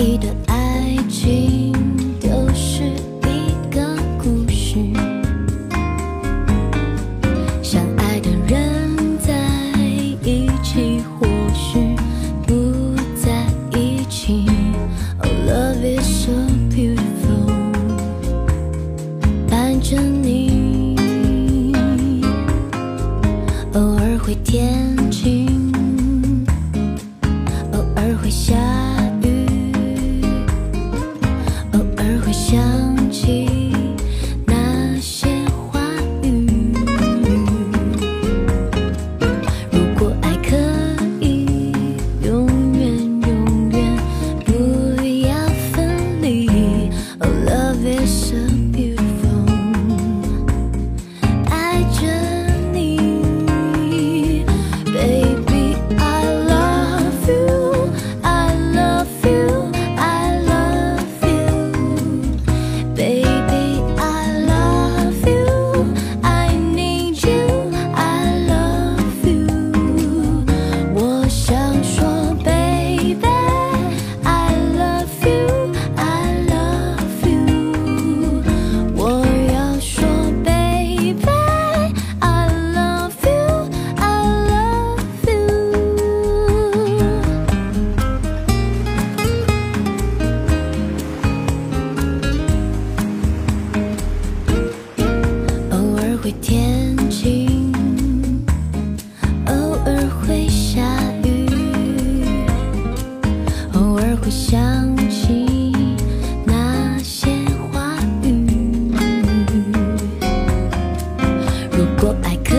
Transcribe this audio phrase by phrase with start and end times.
[0.00, 1.72] 一段爱情，
[2.20, 2.84] 丢失
[3.24, 4.76] 一个故事。
[7.60, 9.34] 相爱的人在
[10.22, 11.96] 一起，或许
[12.46, 13.44] 不在
[13.76, 14.46] 一起。
[15.18, 16.30] oh love is so
[16.70, 17.50] beautiful，
[19.50, 20.94] 伴着你
[23.72, 25.67] 偶尔会天晴。
[96.28, 97.72] 雨天晴
[99.46, 99.54] 偶
[99.86, 100.82] 尔会下
[101.24, 101.46] 雨
[103.72, 105.72] 偶尔会想起
[106.44, 107.30] 那些
[107.72, 108.46] 话语
[111.72, 112.54] 如果爱可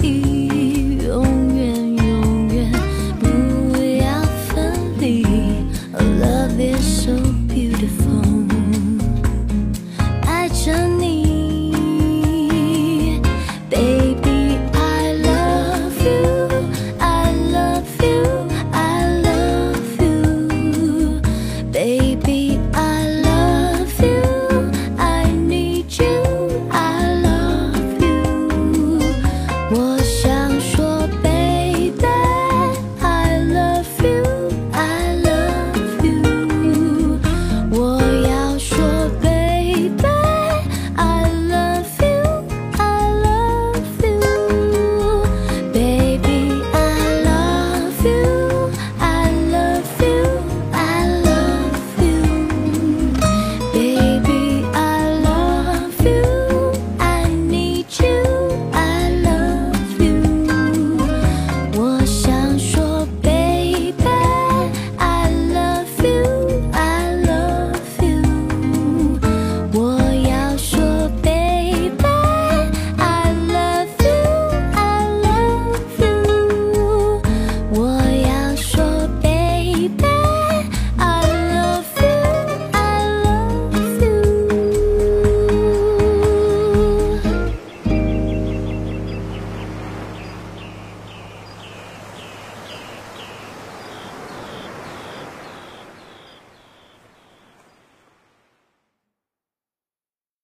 [0.00, 2.72] 以永远永远
[3.20, 5.26] 不要分离
[5.92, 7.23] oh love is so